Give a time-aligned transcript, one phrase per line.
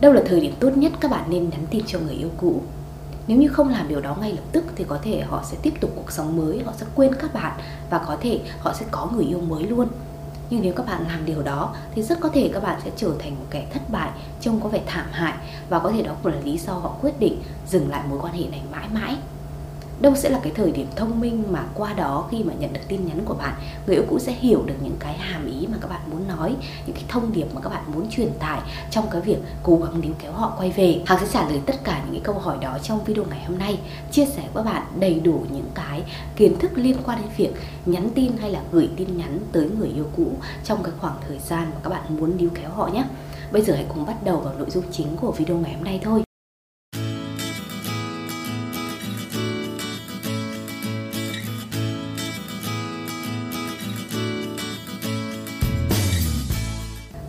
[0.00, 2.62] đâu là thời điểm tốt nhất các bạn nên nhắn tin cho người yêu cũ?
[3.26, 5.72] Nếu như không làm điều đó ngay lập tức thì có thể họ sẽ tiếp
[5.80, 7.52] tục cuộc sống mới, họ sẽ quên các bạn
[7.90, 9.88] và có thể họ sẽ có người yêu mới luôn.
[10.50, 13.10] Nhưng nếu các bạn làm điều đó thì rất có thể các bạn sẽ trở
[13.18, 15.34] thành một kẻ thất bại, trông có vẻ thảm hại
[15.68, 18.32] và có thể đó cũng là lý do họ quyết định dừng lại mối quan
[18.32, 19.16] hệ này mãi mãi
[20.00, 22.80] đâu sẽ là cái thời điểm thông minh mà qua đó khi mà nhận được
[22.88, 23.54] tin nhắn của bạn,
[23.86, 26.56] người yêu cũ sẽ hiểu được những cái hàm ý mà các bạn muốn nói,
[26.86, 30.00] những cái thông điệp mà các bạn muốn truyền tải trong cái việc cố gắng
[30.00, 31.02] níu kéo họ quay về.
[31.06, 33.58] Hằng sẽ trả lời tất cả những cái câu hỏi đó trong video ngày hôm
[33.58, 33.78] nay,
[34.10, 36.02] chia sẻ với các bạn đầy đủ những cái
[36.36, 37.52] kiến thức liên quan đến việc
[37.86, 40.32] nhắn tin hay là gửi tin nhắn tới người yêu cũ
[40.64, 43.04] trong cái khoảng thời gian mà các bạn muốn níu kéo họ nhé.
[43.52, 46.00] Bây giờ hãy cùng bắt đầu vào nội dung chính của video ngày hôm nay
[46.02, 46.27] thôi.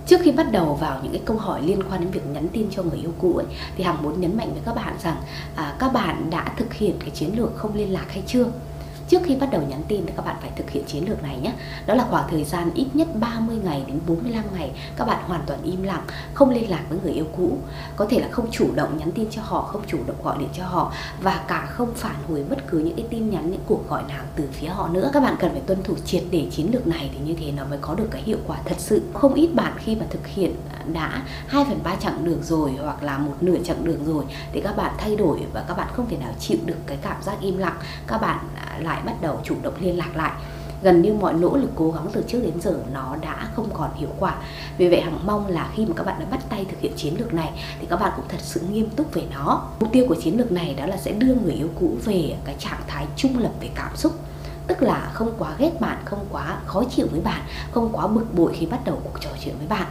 [0.10, 2.68] Trước khi bắt đầu vào những cái câu hỏi liên quan đến việc nhắn tin
[2.72, 3.46] cho người yêu cũ ấy,
[3.78, 5.18] thì Hằng muốn nhấn mạnh với các bạn rằng
[5.56, 8.46] à, các bạn đã thực hiện cái chiến lược không liên lạc hay chưa?
[9.10, 11.38] Trước khi bắt đầu nhắn tin thì các bạn phải thực hiện chiến lược này
[11.38, 11.54] nhé.
[11.86, 15.42] Đó là khoảng thời gian ít nhất 30 ngày đến 45 ngày, các bạn hoàn
[15.46, 17.58] toàn im lặng, không liên lạc với người yêu cũ.
[17.96, 20.50] Có thể là không chủ động nhắn tin cho họ, không chủ động gọi điện
[20.54, 23.90] cho họ và cả không phản hồi bất cứ những cái tin nhắn, những cuộc
[23.90, 25.10] gọi nào từ phía họ nữa.
[25.14, 27.64] Các bạn cần phải tuân thủ triệt để chiến lược này thì như thế nó
[27.70, 29.02] mới có được cái hiệu quả thật sự.
[29.14, 30.56] Không ít bạn khi mà thực hiện
[30.94, 34.62] đã 2 phần ba chặng đường rồi hoặc là một nửa chặng đường rồi thì
[34.62, 37.42] các bạn thay đổi và các bạn không thể nào chịu được cái cảm giác
[37.42, 37.78] im lặng.
[38.08, 38.40] Các bạn
[38.80, 40.32] lại lại, bắt đầu chủ động liên lạc lại.
[40.82, 43.90] Gần như mọi nỗ lực cố gắng từ trước đến giờ nó đã không còn
[43.96, 44.36] hiệu quả.
[44.78, 47.16] Vì vậy, hằng mong là khi mà các bạn đã bắt tay thực hiện chiến
[47.20, 49.64] lược này, thì các bạn cũng thật sự nghiêm túc về nó.
[49.80, 52.56] Mục tiêu của chiến lược này đó là sẽ đưa người yêu cũ về cái
[52.60, 54.14] trạng thái trung lập về cảm xúc.
[54.68, 58.34] Tức là không quá ghét bạn, không quá khó chịu với bạn, không quá bực
[58.34, 59.88] bội khi bắt đầu cuộc trò chuyện với bạn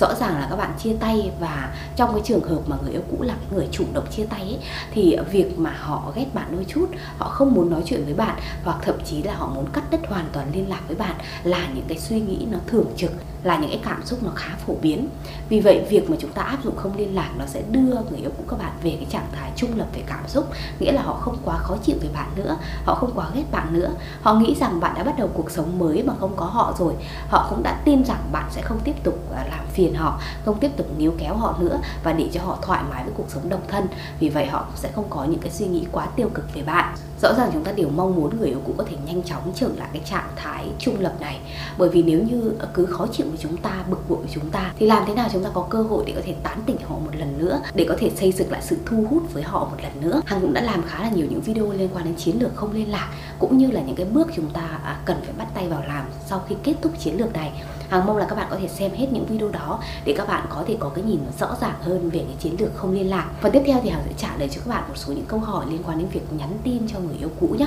[0.00, 3.02] rõ ràng là các bạn chia tay và trong cái trường hợp mà người yêu
[3.10, 4.58] cũ là người chủ động chia tay ấy,
[4.92, 6.86] thì việc mà họ ghét bạn đôi chút
[7.18, 10.00] họ không muốn nói chuyện với bạn hoặc thậm chí là họ muốn cắt đứt
[10.08, 13.10] hoàn toàn liên lạc với bạn là những cái suy nghĩ nó thường trực
[13.42, 15.08] là những cái cảm xúc nó khá phổ biến.
[15.48, 18.18] Vì vậy việc mà chúng ta áp dụng không liên lạc nó sẽ đưa người
[18.18, 21.02] yêu cũ các bạn về cái trạng thái trung lập về cảm xúc nghĩa là
[21.02, 23.90] họ không quá khó chịu về bạn nữa họ không quá ghét bạn nữa.
[24.22, 26.94] Họ nghĩ rằng bạn đã bắt đầu cuộc sống mới mà không có họ rồi
[27.28, 30.58] họ cũng đã tin rằng bạn sẽ không tiếp tục à, làm phiền họ, không
[30.58, 33.48] tiếp tục níu kéo họ nữa và để cho họ thoải mái với cuộc sống
[33.48, 33.86] độc thân.
[34.20, 36.62] Vì vậy họ cũng sẽ không có những cái suy nghĩ quá tiêu cực về
[36.62, 36.94] bạn.
[37.22, 39.68] Rõ ràng chúng ta đều mong muốn người yêu cũ có thể nhanh chóng trở
[39.76, 41.40] lại cái trạng thái trung lập này.
[41.78, 44.72] Bởi vì nếu như cứ khó chịu với chúng ta, bực bội với chúng ta,
[44.78, 46.98] thì làm thế nào chúng ta có cơ hội để có thể tán tỉnh họ
[46.98, 49.76] một lần nữa, để có thể xây dựng lại sự thu hút với họ một
[49.82, 50.22] lần nữa?
[50.26, 52.72] Hằng cũng đã làm khá là nhiều những video liên quan đến chiến lược không
[52.72, 53.08] liên lạc,
[53.38, 56.04] cũng như là những cái bước chúng ta à, cần phải bắt tay vào làm
[56.26, 57.52] sau khi kết thúc chiến lược này.
[57.88, 60.46] Hằng mong là các bạn có thể xem hết những video đó để các bạn
[60.48, 63.30] có thể có cái nhìn rõ ràng hơn về cái chiến lược không liên lạc.
[63.40, 65.40] Phần tiếp theo thì Hằng sẽ trả lời cho các bạn một số những câu
[65.40, 67.66] hỏi liên quan đến việc nhắn tin cho người yêu cũ nhé.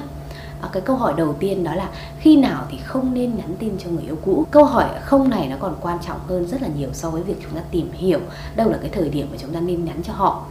[0.62, 1.90] À, cái câu hỏi đầu tiên đó là
[2.20, 5.48] khi nào thì không nên nhắn tin cho người yêu cũ câu hỏi không này
[5.48, 8.20] nó còn quan trọng hơn rất là nhiều so với việc chúng ta tìm hiểu
[8.56, 10.46] đâu là cái thời điểm mà chúng ta nên nhắn cho họ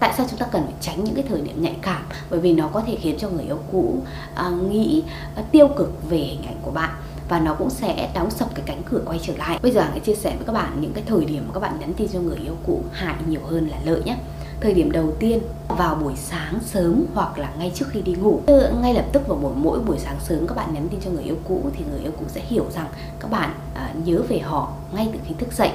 [0.00, 2.02] tại sao chúng ta cần phải tránh những cái thời điểm nhạy cảm?
[2.30, 3.98] Bởi vì nó có thể khiến cho người yêu cũ
[4.46, 5.02] uh, nghĩ
[5.40, 6.90] uh, tiêu cực về hình ảnh của bạn
[7.28, 9.58] và nó cũng sẽ đóng sập cái cánh cửa quay trở lại.
[9.62, 11.80] Bây giờ hãy chia sẻ với các bạn những cái thời điểm mà các bạn
[11.80, 14.16] nhắn tin cho người yêu cũ hại nhiều hơn là lợi nhé.
[14.60, 18.40] Thời điểm đầu tiên vào buổi sáng sớm hoặc là ngay trước khi đi ngủ.
[18.46, 21.10] Ờ, ngay lập tức vào mỗi mỗi buổi sáng sớm các bạn nhắn tin cho
[21.10, 22.86] người yêu cũ thì người yêu cũ sẽ hiểu rằng
[23.20, 25.70] các bạn uh, nhớ về họ ngay từ khi thức dậy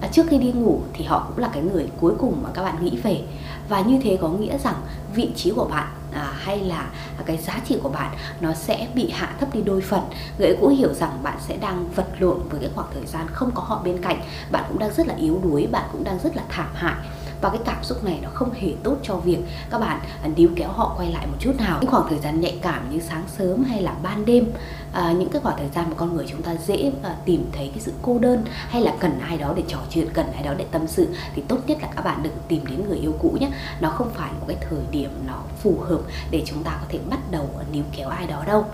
[0.00, 2.62] à, trước khi đi ngủ thì họ cũng là cái người cuối cùng mà các
[2.62, 3.22] bạn nghĩ về.
[3.68, 4.74] Và như thế có nghĩa rằng
[5.14, 6.90] vị trí của bạn à, hay là
[7.26, 10.00] cái giá trị của bạn nó sẽ bị hạ thấp đi đôi phần.
[10.38, 13.50] Người cũng hiểu rằng bạn sẽ đang vật lộn với cái khoảng thời gian không
[13.54, 14.20] có họ bên cạnh.
[14.50, 16.96] Bạn cũng đang rất là yếu đuối bạn cũng đang rất là thảm hại
[17.40, 19.38] và cái cảm xúc này nó không hề tốt cho việc
[19.70, 21.78] các bạn à, níu kéo họ quay lại một chút nào.
[21.80, 24.46] Những khoảng thời gian nhạy cảm như sáng sớm hay là ban đêm
[24.92, 27.70] à, những cái khoảng thời gian mà con người chúng ta dễ à, tìm thấy
[27.74, 30.52] cái sự cô đơn hay là cần ai đó để trò chuyện cần ai đó
[30.58, 33.36] để tâm sự thì tốt nhất là các bạn đừng tìm đến người yêu cũ
[33.40, 33.48] nhé
[33.80, 36.00] nó không phải một cái thời điểm nó phù hợp
[36.30, 38.64] để chúng ta có thể bắt đầu à, níu kéo ai đó đâu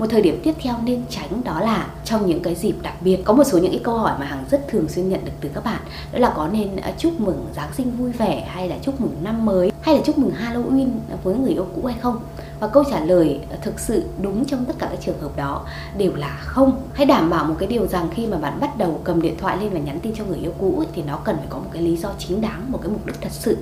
[0.00, 3.16] một thời điểm tiếp theo nên tránh đó là trong những cái dịp đặc biệt.
[3.24, 5.50] Có một số những cái câu hỏi mà hằng rất thường xuyên nhận được từ
[5.54, 5.80] các bạn.
[6.12, 9.16] Đó là có nên à, chúc mừng giáng sinh vui vẻ hay là chúc mừng
[9.22, 9.72] năm mới?
[9.80, 10.88] Hay là chúc mừng halloween
[11.24, 12.20] với người yêu cũ hay không?
[12.60, 15.66] Và câu trả lời thực sự đúng trong tất cả các trường hợp đó
[15.96, 16.82] đều là không.
[16.92, 19.56] Hãy đảm bảo một cái điều rằng khi mà bạn bắt đầu cầm điện thoại
[19.60, 21.82] lên và nhắn tin cho người yêu cũ thì nó cần phải có một cái
[21.82, 23.56] lý do chính đáng, một cái mục đích thật sự.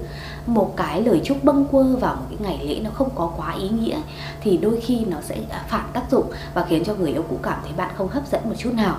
[0.47, 3.55] Một cái lời chúc bâng quơ vào một cái ngày lễ nó không có quá
[3.61, 4.01] ý nghĩa,
[4.41, 5.37] thì đôi khi nó sẽ
[5.69, 8.41] phản tác dụng và khiến cho người yêu cũ cảm thấy bạn không hấp dẫn
[8.45, 8.97] một chút nào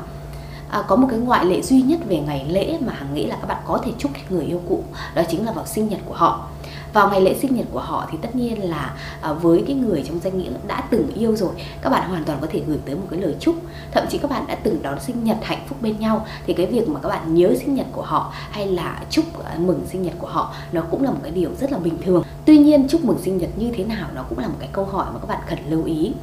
[0.69, 3.35] à, có một cái ngoại lệ duy nhất về ngày lễ mà hằng nghĩ là
[3.35, 4.83] các bạn có thể chúc người yêu cũ
[5.15, 6.47] đó chính là vào sinh nhật của họ.
[6.93, 10.03] Vào ngày lễ sinh nhật của họ thì tất nhiên là à, với cái người
[10.07, 11.49] trong danh nghĩa đã từng yêu rồi
[11.81, 13.55] các bạn hoàn toàn có thể gửi tới một cái lời chúc.
[13.91, 16.65] Thậm chí các bạn đã từng đón sinh nhật hạnh phúc bên nhau thì cái
[16.65, 20.03] việc mà các bạn nhớ sinh nhật của họ hay là chúc à, mừng sinh
[20.03, 22.23] nhật của họ nó cũng là một cái điều rất là bình thường.
[22.45, 24.85] Tuy nhiên chúc mừng sinh nhật như thế nào nó cũng là một cái câu
[24.85, 26.13] hỏi mà các bạn cần lưu ý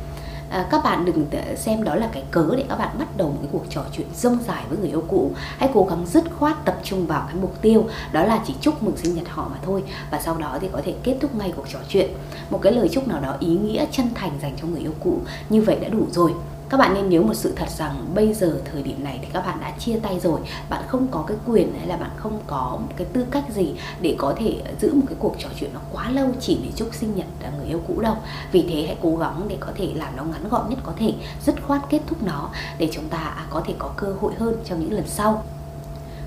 [0.56, 1.26] à, các bạn đừng
[1.56, 4.06] xem đó là cái cớ để các bạn bắt đầu một cái cuộc trò chuyện
[4.14, 5.31] rông dài với người yêu cũ.
[5.58, 8.82] Hãy cố gắng dứt khoát tập trung vào cái mục tiêu đó là chỉ chúc
[8.82, 11.53] mừng sinh nhật họ mà thôi và sau đó thì có thể kết thúc ngay
[11.56, 12.11] cuộc trò chuyện.
[12.50, 15.19] Một cái lời chúc nào đó ý nghĩa chân thành dành cho người yêu cũ
[15.49, 16.32] như vậy đã đủ rồi
[16.71, 19.47] các bạn nên nhớ một sự thật rằng bây giờ thời điểm này thì các
[19.47, 20.41] bạn đã chia tay rồi.
[20.69, 23.75] Bạn không có cái quyền hay là bạn không có một cái tư cách gì
[24.01, 26.89] để có thể giữ một cái cuộc trò chuyện nó quá lâu chỉ để chúc
[26.95, 27.27] sinh nhật
[27.59, 28.17] người yêu cũ đâu.
[28.53, 31.15] Vì thế hãy cố gắng để có thể làm nó ngắn gọn nhất có thể,
[31.47, 34.55] dứt khoát kết thúc nó để chúng ta à, có thể có cơ hội hơn
[34.65, 35.45] trong những lần sau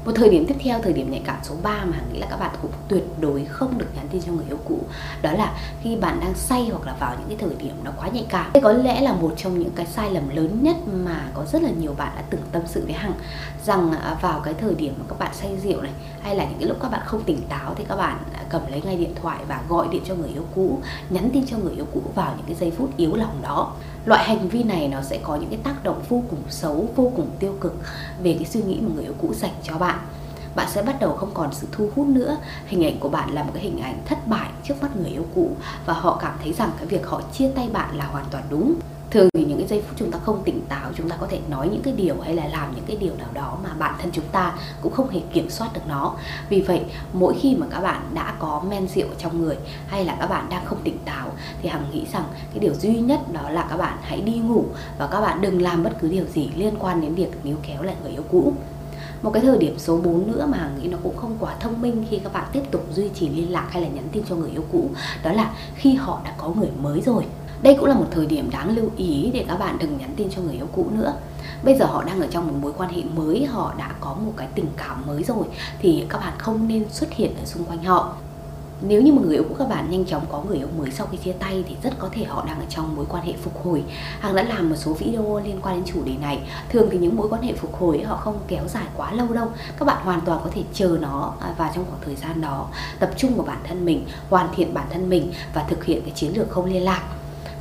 [0.06, 2.40] một thời điểm tiếp theo, thời điểm nhạy cảm số 3 mà nghĩ là các
[2.40, 4.80] bạn cũng tuyệt đối không được nhắn tin cho người yêu cũ.
[5.22, 8.07] Đó là khi bạn đang say hoặc là vào những cái thời điểm nó quá
[8.07, 8.51] nhạy cảm.
[8.54, 11.62] Đây có lẽ là một trong những cái sai lầm lớn nhất mà có rất
[11.63, 13.13] là nhiều bạn đã từng tâm sự với hằng,
[13.66, 15.92] rằng à, vào cái thời điểm mà các bạn say rượu này,
[16.22, 18.62] hay là những cái lúc các bạn không tỉnh táo thì các bạn à, cầm
[18.69, 20.80] lấy ngay điện thoại và gọi điện cho người yêu cũ,
[21.10, 23.74] nhắn tin cho người yêu cũ vào những cái giây phút yếu lòng đó.
[24.06, 27.12] Loại hành vi này nó sẽ có những cái tác động vô cùng xấu, vô
[27.16, 27.75] cùng tiêu cực
[28.24, 29.89] về cái suy nghĩ mà người yêu cũ dành cho bạn
[30.60, 32.38] bạn sẽ bắt đầu không còn sự thu hút nữa.
[32.68, 35.26] Hình ảnh của bạn là một cái hình ảnh thất bại trước mắt người yêu
[35.36, 35.52] cũ
[35.86, 38.76] và họ cảm thấy rằng cái việc họ chia tay bạn là hoàn toàn đúng.
[39.10, 41.40] Thường thì những cái giây phút chúng ta không tỉnh táo, chúng ta có thể
[41.50, 44.12] nói những cái điều hay là làm những cái điều nào đó mà bản thân
[44.14, 46.14] chúng ta cũng không hề kiểm soát được nó.
[46.50, 49.58] Vì vậy, mỗi khi mà các bạn đã có men rượu trong người
[49.88, 51.32] hay là các bạn đang không tỉnh táo
[51.62, 54.66] thì hằng nghĩ rằng cái điều duy nhất đó là các bạn hãy đi ngủ
[54.98, 57.84] và các bạn đừng làm bất cứ điều gì liên quan đến việc níu kéo
[57.84, 58.54] lại người yêu cũ
[59.21, 61.81] một cái thời điểm số 4 nữa mà Hằng nghĩ nó cũng không quá thông
[61.81, 64.36] minh khi các bạn tiếp tục duy trì liên lạc hay là nhắn tin cho
[64.36, 64.89] người yêu cũ,
[65.24, 67.25] đó là khi họ đã có người mới rồi.
[67.62, 70.30] Đây cũng là một thời điểm đáng lưu ý để các bạn đừng nhắn tin
[70.30, 71.13] cho người yêu cũ nữa.
[71.63, 74.33] Bây giờ họ đang ở trong một mối quan hệ mới, họ đã có một
[74.38, 75.45] cái tình cảm mới rồi,
[75.80, 78.16] thì các bạn không nên xuất hiện ở xung quanh họ
[78.81, 81.08] nếu như một người yêu của các bạn nhanh chóng có người yêu mới sau
[81.12, 83.66] khi chia tay thì rất có thể họ đang ở trong mối quan hệ phục
[83.66, 83.84] hồi.
[84.20, 86.40] Hằng đã làm một số video liên quan đến chủ đề này.
[86.70, 89.48] Thường thì những mối quan hệ phục hồi họ không kéo dài quá lâu đâu.
[89.80, 92.68] Các bạn hoàn toàn có thể chờ nó à, và trong khoảng thời gian đó.
[93.00, 96.12] Tập trung vào bản thân mình, hoàn thiện bản thân mình và thực hiện cái
[96.16, 97.02] chiến lược không liên lạc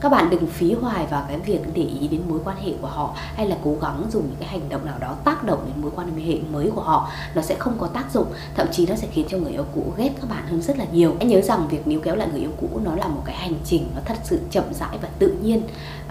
[0.01, 2.87] các bạn đừng phí hoài vào cái việc để ý đến mối quan hệ của
[2.87, 5.83] họ hay là cố gắng dùng những cái hành động nào đó tác động đến
[5.83, 7.11] mối quan hệ mới của họ.
[7.35, 9.93] Nó sẽ không có tác dụng, thậm chí nó sẽ khiến cho người yêu cũ
[9.97, 11.15] ghét các bạn hơn rất là nhiều.
[11.19, 13.55] Hãy nhớ rằng việc níu kéo lại người yêu cũ nó là một cái hành
[13.65, 15.63] trình nó thật sự chậm rãi và tự nhiên,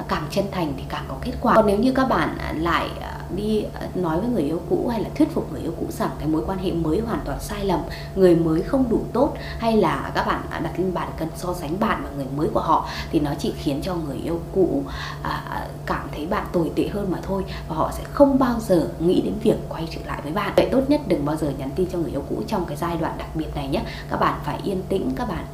[0.07, 1.55] càng chân thành thì càng có kết quả.
[1.55, 5.01] Còn nếu như các bạn lại à, đi ờ, nói với người yêu cũ hay
[5.03, 7.65] là thuyết phục người yêu cũ rằng cái mối quan hệ mới hoàn toàn sai
[7.65, 7.79] lầm
[8.15, 11.53] người mới không đủ tốt hay là các bạn à, đặt lên bàn cân so
[11.53, 14.83] sánh bạn và người mới của họ thì nó chỉ khiến cho người yêu cũ
[15.23, 18.59] à, à, cảm thấy bạn tồi tệ hơn mà thôi và họ sẽ không bao
[18.59, 20.53] giờ nghĩ đến việc quay trở lại với bạn.
[20.55, 22.97] Vậy tốt nhất đừng bao giờ nhắn tin cho người yêu cũ trong cái giai
[22.97, 23.81] đoạn đặc biệt này nhé.
[24.09, 25.45] Các bạn phải yên tĩnh các bạn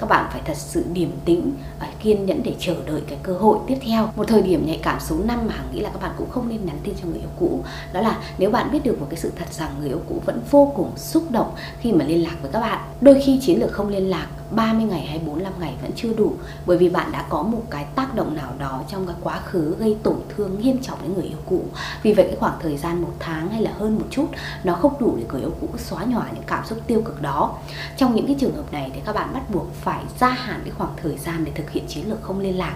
[0.00, 3.32] các bạn phải thật sự điềm tĩnh và kiên nhẫn để chờ đợi cái cơ
[3.32, 4.08] hội tiếp theo.
[4.16, 6.48] Một thời điểm nhạy cảm số 5 mà hằng nghĩ là các bạn cũng không
[6.48, 7.60] nên nhắn tin cho người yêu cũ.
[7.92, 10.40] Đó là nếu bạn biết được một cái sự thật rằng người yêu cũ vẫn
[10.50, 11.50] vô cùng xúc động
[11.80, 12.80] khi mà liên lạc với các bạn.
[13.00, 16.34] Đôi khi chiến lược không liên lạc 30 ngày hay 45 ngày vẫn chưa đủ,
[16.66, 19.76] bởi vì bạn đã có một cái tác động nào đó trong cái quá khứ
[19.78, 21.64] gây tổn thương nghiêm trọng đến người yêu cũ.
[22.02, 24.26] Vì vậy cái khoảng thời gian một tháng hay là hơn một chút,
[24.64, 27.54] nó không đủ để người yêu cũ xóa nhỏ những cảm xúc tiêu cực đó.
[27.96, 30.72] Trong những cái trường hợp này thì các bạn bắt buộc phải gia hạn cái
[30.78, 32.74] khoảng thời gian để thực hiện chiến lược không liên lạc.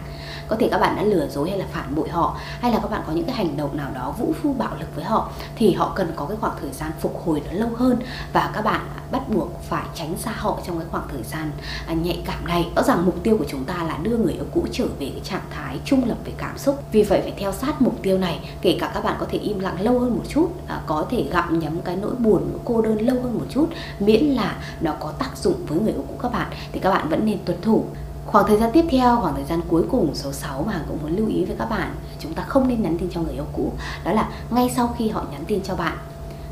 [0.49, 2.91] Có thể các bạn đã lừa dối hay là phản bội họ, hay là các
[2.91, 5.73] bạn có những cái hành động nào đó vũ phu bạo lực với họ, thì
[5.73, 7.99] họ cần có cái khoảng thời gian phục hồi nó lâu hơn
[8.33, 8.81] và các bạn
[9.15, 11.51] bắt buộc phải tránh xa họ trong cái khoảng thời gian
[11.87, 12.69] à, nhạy cảm này.
[12.77, 15.21] Rõ ràng mục tiêu của chúng ta là đưa người yêu cũ trở về cái
[15.25, 16.83] trạng thái trung lập về cảm xúc.
[16.93, 19.61] Vì vậy phải theo sát mục tiêu này kể cả các bạn có thể im
[19.61, 22.83] lặng lâu hơn một chút à, có thể gặm nhấm cái nỗi buồn nỗi cô
[22.83, 23.67] đơn lâu hơn một chút
[23.99, 27.09] miễn là nó có tác dụng với người yêu cũ các bạn thì các bạn
[27.09, 27.85] vẫn nên tuân thủ.
[28.27, 31.17] Khoảng thời gian tiếp theo, khoảng thời gian cuối cùng số 6 mà cũng muốn
[31.17, 33.73] lưu ý với các bạn Chúng ta không nên nhắn tin cho người yêu cũ
[34.05, 35.97] Đó là ngay sau khi họ nhắn tin cho bạn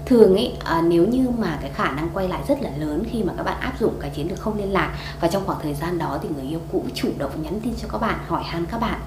[0.06, 3.23] thường ấy à, nếu như mà cái khả năng quay lại rất là lớn khi
[3.23, 5.75] mà các bạn áp dụng cái chiến lược không liên lạc và trong khoảng thời
[5.75, 8.66] gian đó thì người yêu cũ chủ động nhắn tin cho các bạn hỏi han
[8.66, 9.00] các bạn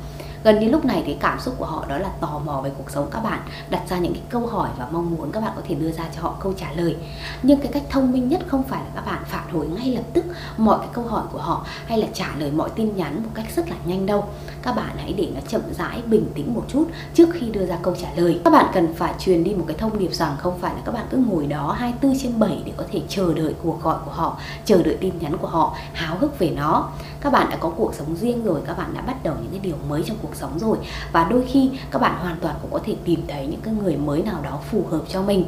[0.45, 2.91] gần như lúc này thì cảm xúc của họ đó là tò mò về cuộc
[2.91, 5.61] sống các bạn, đặt ra những cái câu hỏi và mong muốn các bạn có
[5.67, 6.95] thể đưa ra cho họ câu trả lời.
[7.43, 10.03] Nhưng cái cách thông minh nhất không phải là các bạn phản hồi ngay lập
[10.13, 10.25] tức
[10.57, 13.45] mọi cái câu hỏi của họ hay là trả lời mọi tin nhắn một cách
[13.55, 14.25] rất là nhanh đâu.
[14.61, 17.77] Các bạn hãy để nó chậm rãi, bình tĩnh một chút trước khi đưa ra
[17.81, 18.41] câu trả lời.
[18.45, 20.91] Các bạn cần phải truyền đi một cái thông điệp rằng không phải là các
[20.91, 24.11] bạn cứ ngồi đó 24 trên 7 để có thể chờ đợi cuộc gọi của
[24.11, 26.89] họ, chờ đợi tin nhắn của họ, háo hức về nó.
[27.21, 29.59] Các bạn đã có cuộc sống riêng rồi, các bạn đã bắt đầu những cái
[29.59, 30.77] điều mới trong cuộc sống rồi.
[31.11, 33.97] Và đôi khi các bạn hoàn toàn cũng có thể tìm thấy những cái người
[33.97, 35.45] mới nào đó phù hợp cho mình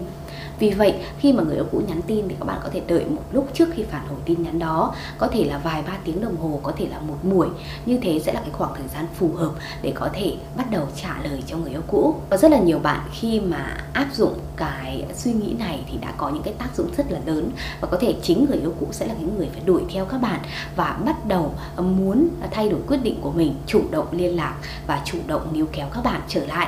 [0.60, 3.06] vì vậy, khi mà người yêu cũ nhắn tin thì các bạn có thể đợi
[3.10, 4.96] một lúc trước khi phản hồi tin nhắn đó.
[5.18, 7.48] Có thể là vài ba tiếng đồng hồ, có thể là một buổi.
[7.86, 10.88] Như thế sẽ là cái khoảng thời gian phù hợp để có thể bắt đầu
[11.02, 12.16] trả lời cho người yêu cũ.
[12.30, 16.14] Và rất là nhiều bạn khi mà áp dụng cái suy nghĩ này thì đã
[16.18, 17.52] có những cái tác dụng rất là lớn.
[17.82, 20.22] Và có thể chính người yêu cũ sẽ là cái người phải đuổi theo các
[20.22, 20.40] bạn
[20.76, 24.56] và bắt đầu muốn thay đổi quyết định của mình, chủ động liên lạc
[24.88, 26.68] và chủ động níu kéo các bạn trở lại.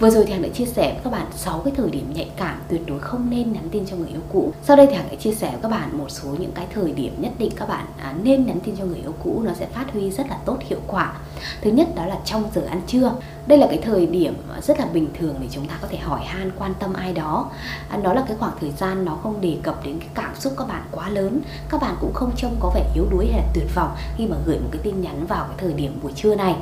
[0.00, 2.30] Vừa rồi thì Hằng đã chia sẻ với các bạn 6 cái thời điểm nhạy
[2.36, 4.52] cảm tuyệt đối không nên nhắn tin cho người yêu cũ.
[4.62, 6.92] Sau đây thì Hằng sẽ chia sẻ với các bạn một số những cái thời
[6.92, 9.66] điểm nhất định các bạn à, nên nhắn tin cho người yêu cũ nó sẽ
[9.66, 11.12] phát huy rất là tốt hiệu quả.
[11.60, 13.12] Thứ nhất đó là trong giờ ăn trưa.
[13.46, 16.20] Đây là cái thời điểm rất là bình thường để chúng ta có thể hỏi
[16.24, 17.50] han quan tâm ai đó.
[17.88, 20.52] À, đó là cái khoảng thời gian nó không đề cập đến cái cảm xúc
[20.58, 21.40] các bạn quá lớn.
[21.68, 24.36] Các bạn cũng không trông có vẻ yếu đuối hay là tuyệt vọng khi mà
[24.46, 26.56] gửi một cái tin nhắn vào cái thời điểm buổi trưa này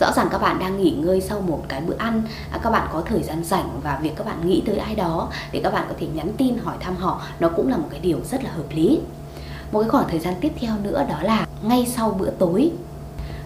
[0.00, 2.22] rõ ràng các bạn đang nghỉ ngơi sau một cái bữa ăn.
[2.50, 5.28] À, các bạn có thời gian rảnh và việc các bạn nghĩ tới ai đó
[5.52, 8.00] để các bạn có thể nhắn tin, hỏi thăm họ, nó cũng là một cái
[8.00, 9.00] điều rất là hợp lý.
[9.72, 12.70] Một cái khoảng thời gian tiếp theo nữa đó là ngay sau bữa tối.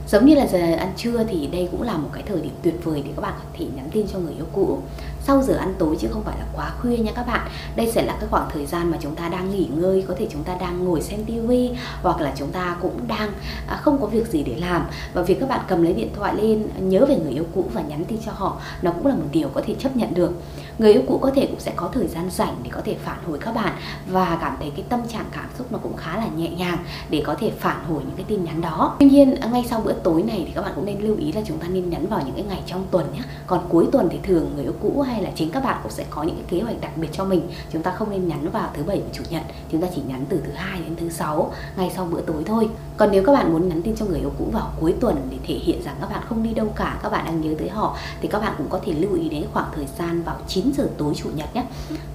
[0.09, 2.75] Giống như là giờ ăn trưa thì đây cũng là một cái thời điểm tuyệt
[2.85, 4.79] vời để các bạn có thể nhắn tin cho người yêu cũ
[5.27, 7.49] sau giờ ăn tối chứ không phải là quá khuya nha các bạn.
[7.77, 10.29] Đây sẽ là cái khoảng thời gian mà chúng ta đang nghỉ ngơi có thể
[10.33, 11.71] chúng ta đang ngồi xem tivi
[12.03, 13.31] hoặc là chúng ta cũng đang
[13.67, 14.87] à, không có việc gì để làm.
[15.15, 17.83] Và việc các bạn cầm lấy điện thoại lên nhớ về người yêu cũ và
[17.83, 20.33] nhắn tin cho họ nó cũng là một điều có thể chấp nhận được.
[20.79, 23.19] Người yêu cũ có thể cũng sẽ có thời gian rảnh để có thể phản
[23.27, 23.73] hồi các bạn
[24.11, 26.79] và cảm thấy cái tâm trạng cảm xúc nó cũng khá là nhẹ nhàng
[27.11, 28.97] để có thể phản hồi những cái tin nhắn đó.
[28.99, 31.33] Tuy nhiên à, ngay sau bữa tối này thì các bạn cũng nên lưu ý
[31.33, 34.09] là chúng ta nên nhắn vào những cái ngày trong tuần nhé còn cuối tuần
[34.11, 36.45] thì thường người yêu cũ hay là chính các bạn cũng sẽ có những cái
[36.49, 37.49] kế hoạch đặc biệt cho mình.
[37.73, 39.43] Chúng ta không nên nhắn vào thứ bảy và chủ nhật,
[39.73, 42.69] chúng ta chỉ nhắn từ thứ hai đến thứ sáu, ngay sau bữa tối thôi.
[42.97, 45.37] Còn nếu các bạn muốn nhắn tin cho người yêu cũ vào cuối tuần để
[45.47, 47.97] thể hiện rằng các bạn không đi đâu cả, các bạn đang nhớ tới họ,
[48.21, 50.89] thì các bạn cũng có thể lưu ý đến khoảng thời gian vào 9 giờ
[50.99, 51.65] tối chủ nhật nhé.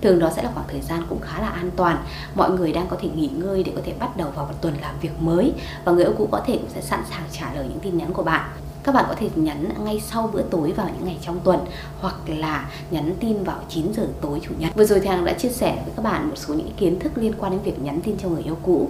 [0.01, 1.97] Thường đó sẽ là khoảng thời gian cũng khá là an toàn.
[2.35, 4.73] Mọi người đang có thể nghỉ ngơi để có thể bắt đầu vào một tuần
[4.81, 5.53] làm việc mới
[5.85, 8.13] và người yêu cũ có thể cũng sẽ sẵn sàng trả lời những tin nhắn
[8.13, 8.49] của bạn
[8.83, 11.59] các bạn có thể nhắn ngay sau bữa tối vào những ngày trong tuần
[11.99, 14.75] hoặc là nhắn tin vào 9 giờ tối chủ nhật.
[14.75, 17.11] Vừa rồi thì Hằng đã chia sẻ với các bạn một số những kiến thức
[17.15, 18.89] liên quan đến việc nhắn tin cho người yêu cũ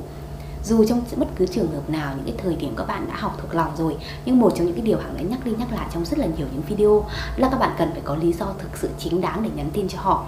[0.64, 3.38] dù trong bất cứ trường hợp nào, những cái thời điểm các bạn đã học
[3.42, 5.88] thuộc lòng rồi, nhưng một trong những cái điều hằng đã nhắc đi nhắc lại
[5.94, 7.06] trong rất là nhiều những video
[7.38, 9.88] là các bạn cần phải có lý do thực sự chính đáng để nhắn tin
[9.88, 10.26] cho họ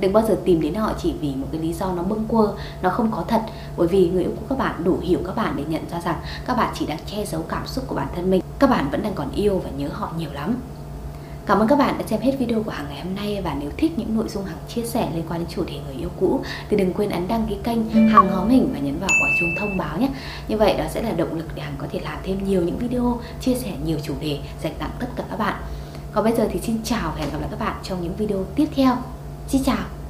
[0.00, 2.52] đừng bao giờ tìm đến họ chỉ vì một cái lý do nó bâng quơ,
[2.82, 3.42] nó không có thật
[3.76, 6.16] bởi vì người yêu của các bạn đủ hiểu các bạn để nhận ra rằng
[6.46, 9.02] các bạn chỉ đang che giấu cảm xúc của bản thân mình các bạn vẫn
[9.02, 10.56] đang còn yêu và nhớ họ nhiều lắm
[11.46, 13.70] Cảm ơn các bạn đã xem hết video của Hằng ngày hôm nay và nếu
[13.76, 16.40] thích những nội dung Hằng chia sẻ liên quan đến chủ đề người yêu cũ,
[16.68, 19.54] thì đừng quên ấn đăng ký kênh Hằng Hóm Hình và nhấn vào quả chuông
[19.60, 20.08] thông báo nhé.
[20.48, 22.78] Như vậy đó sẽ là động lực để Hằng có thể làm thêm nhiều những
[22.78, 25.54] video, chia sẻ nhiều chủ đề, dành tặng tất cả các bạn.
[26.12, 28.44] Còn bây giờ thì xin chào và hẹn gặp lại các bạn trong những video
[28.54, 28.96] tiếp theo.
[29.48, 30.03] Xin chào!